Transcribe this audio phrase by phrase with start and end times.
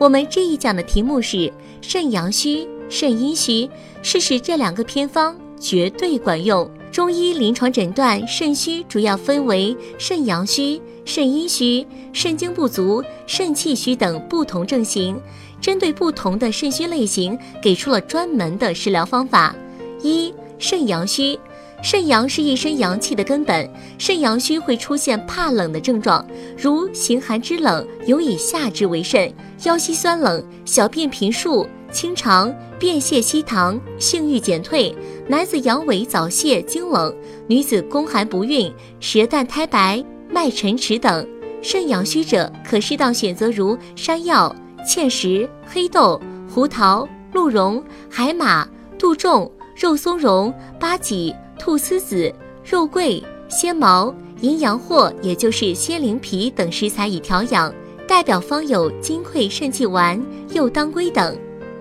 [0.00, 3.68] 我们这一讲的题目是肾阳虚、肾阴虚，
[4.00, 6.68] 试试这两个偏方绝对管用。
[6.90, 15.20] 中医临床诊断肾虚主要分为肾阳虚、肾阴虚、肾精不足、肾气虚等不同症型，
[15.60, 19.54] 针对不同的肾虚类型，给出了专门的食疗方法。
[20.02, 21.38] 一、肾阳虚。
[21.82, 26.24] 肾阳是一身阳气的根本，肾阳虚会出现怕冷的症状，
[26.56, 29.32] 如形寒肢冷，尤以下肢为甚，
[29.64, 34.94] 腰膝酸冷，小便频数，清肠，便泻稀溏，性欲减退，
[35.26, 37.14] 男子阳痿早泄经冷，
[37.46, 41.26] 女子宫寒不孕，舌淡苔白，脉沉迟等。
[41.62, 44.54] 肾阳虚者，可适当选择如山药、
[44.86, 51.34] 芡实、黑豆、胡桃、鹿茸、海马、杜仲、肉松茸、八戟。
[51.60, 52.32] 菟丝子、
[52.64, 57.72] 肉桂、鲜毛、银阳藿，也就是鲜灵皮等食材以调养。
[58.08, 60.20] 代表方有金匮肾气丸、
[60.54, 61.36] 右当归等。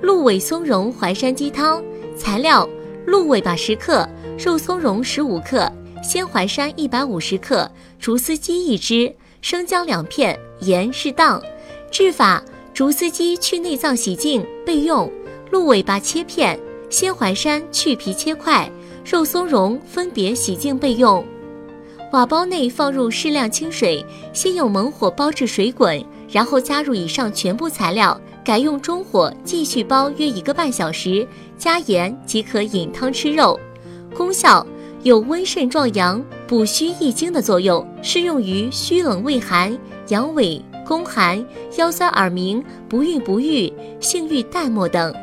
[0.00, 1.82] 鹿尾松茸淮山鸡汤
[2.16, 2.66] 材料：
[3.04, 4.08] 鹿尾巴十克，
[4.38, 5.70] 肉松茸十五克，
[6.04, 11.42] 鲜淮山一百五十克，竹丝鸡一只，生姜两片，盐适当。
[11.90, 15.10] 制法：竹丝鸡去内脏洗净备用，
[15.50, 16.58] 鹿尾巴切片，
[16.88, 18.70] 鲜淮山去皮切块。
[19.04, 21.22] 肉松茸分别洗净备用，
[22.12, 31.26] 瓦煲内放入适量清水，先用猛火煲至水滚，然后加入以上全部材料，改用中火继续煲约一个半小时，
[31.58, 33.60] 加盐即可饮汤吃肉。
[34.16, 34.66] 功效
[35.02, 39.76] 有温肾壮阳、补虚益精的作用，适用于虚冷胃寒、
[40.08, 41.44] 阳痿、宫寒、
[41.76, 45.14] 腰酸耳鸣、不孕不育、性欲淡漠等。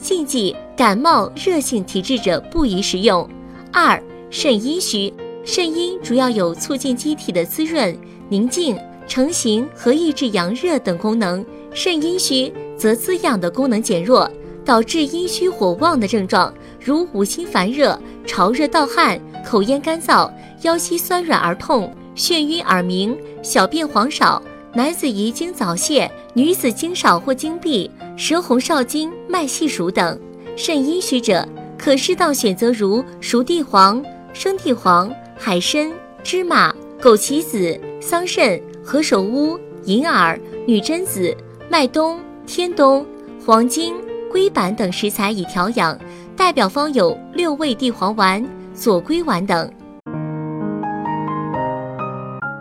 [0.00, 3.26] 禁忌：感冒、热性体质者不宜食用。
[3.72, 7.96] 二、肾阴虚，肾阴主要有促进机体的滋润、
[8.28, 8.78] 宁静、
[9.08, 11.42] 成形和抑制阳热等功能。
[11.72, 14.30] 肾阴虚则滋养的功能减弱，
[14.66, 24.42] 导致阴虚火旺的症状，如五心烦热、潮热盗汗、口咽干燥、腰膝酸软而痛、眩晕耳鸣、小便黄少。
[24.74, 27.90] 男子遗精早泄，女子精少或精闭。
[28.14, 30.18] 舌红少津、脉细数等，
[30.56, 31.46] 肾阴虚者
[31.76, 34.02] 可适当选择如熟地黄、
[34.32, 35.92] 生地黄、海参、
[36.24, 41.36] 芝麻、枸杞子、桑葚、何首乌、银耳、女贞子、
[41.68, 43.04] 麦冬、天冬、
[43.44, 43.94] 黄精、
[44.32, 45.96] 龟板等食材以调养。
[46.34, 48.44] 代表方有六味地黄丸、
[48.74, 49.70] 左归丸等。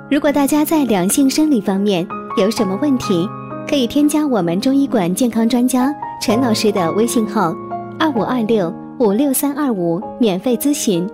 [0.09, 2.07] 如果大家在两性生理方面
[2.37, 3.27] 有什么问题，
[3.67, 7.53] 可以添加我们中医馆健康专家陈老师的微信号：
[8.05, 11.09] 二五二六五六三二五，免费咨询。